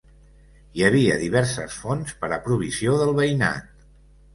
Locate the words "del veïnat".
3.05-3.75